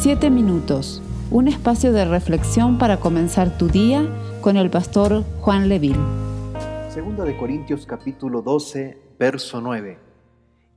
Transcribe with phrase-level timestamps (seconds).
[0.00, 1.02] Siete minutos,
[1.32, 4.06] un espacio de reflexión para comenzar tu día
[4.40, 5.98] con el pastor Juan Leville.
[6.88, 9.98] Segunda de Corintios capítulo 12, verso 9.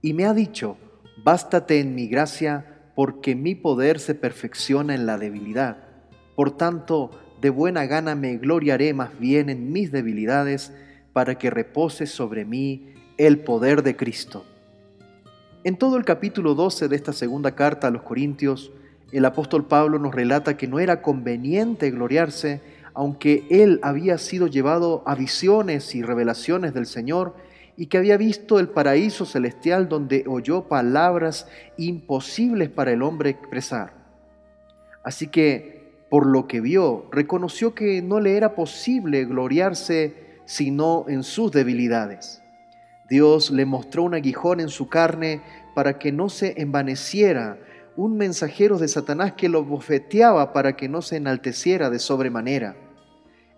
[0.02, 0.76] Y me ha dicho,
[1.24, 5.78] bástate en mi gracia, porque mi poder se perfecciona en la debilidad.
[6.35, 10.74] Por tanto, de buena gana me gloriaré más bien en mis debilidades,
[11.13, 14.46] para que repose sobre mí el poder de Cristo.
[15.63, 18.72] En todo el capítulo 12 de esta segunda carta a los Corintios,
[19.18, 22.62] el apóstol Pablo nos relata que no era conveniente gloriarse,
[22.94, 27.36] aunque él había sido llevado a visiones y revelaciones del Señor
[27.78, 31.48] y que había visto el paraíso celestial donde oyó palabras
[31.78, 33.94] imposibles para el hombre expresar.
[35.04, 40.14] Así que, por lo que vio, reconoció que no le era posible gloriarse
[40.46, 42.41] sino en sus debilidades.
[43.10, 45.41] Dios le mostró un aguijón en su carne
[45.74, 47.58] para que no se envaneciera
[47.95, 52.76] un mensajero de Satanás que lo bofeteaba para que no se enalteciera de sobremanera.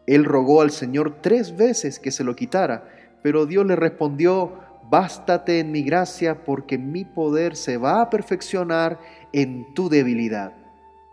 [0.07, 2.89] Él rogó al Señor tres veces que se lo quitara,
[3.21, 4.53] pero Dios le respondió,
[4.89, 8.99] bástate en mi gracia porque mi poder se va a perfeccionar
[9.31, 10.53] en tu debilidad.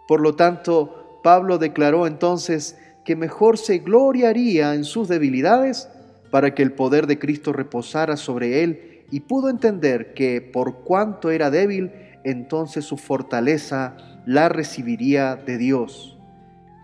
[0.08, 5.88] Por lo tanto, Pablo declaró entonces que mejor se gloriaría en sus debilidades
[6.30, 11.30] para que el poder de Cristo reposara sobre él y pudo entender que por cuanto
[11.30, 11.92] era débil,
[12.24, 16.18] entonces su fortaleza la recibiría de Dios.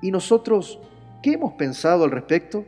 [0.02, 0.78] ¿Y nosotros
[1.22, 2.64] qué hemos pensado al respecto?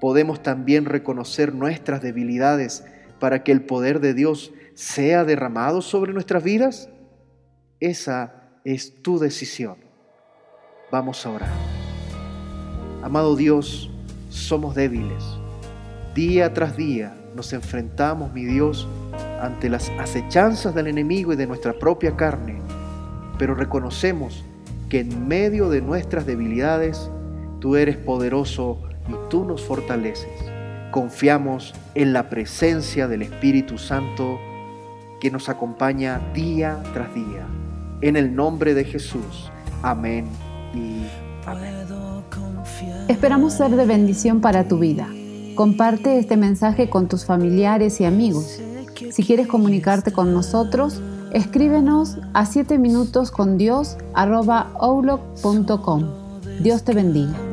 [0.00, 2.84] ¿Podemos también reconocer nuestras debilidades
[3.18, 6.90] para que el poder de Dios sea derramado sobre nuestras vidas?
[7.80, 9.76] Esa es tu decisión.
[10.90, 11.52] Vamos a orar.
[13.02, 13.90] Amado Dios,
[14.30, 15.24] somos débiles.
[16.14, 18.88] Día tras día nos enfrentamos, mi Dios,
[19.40, 22.60] ante las acechanzas del enemigo y de nuestra propia carne,
[23.38, 24.44] pero reconocemos
[24.88, 27.10] que en medio de nuestras debilidades
[27.60, 30.30] tú eres poderoso y tú nos fortaleces.
[30.90, 34.38] Confiamos en la presencia del Espíritu Santo
[35.20, 37.46] que nos acompaña día tras día.
[38.00, 39.50] En el nombre de Jesús.
[39.82, 40.26] Amén
[40.74, 41.06] y
[41.46, 41.86] amén.
[43.08, 45.08] Esperamos ser de bendición para tu vida.
[45.54, 48.60] Comparte este mensaje con tus familiares y amigos.
[49.10, 51.00] Si quieres comunicarte con nosotros,
[51.32, 53.96] escríbenos a 7 minutos con Dios
[56.60, 57.45] Dios te bendiga.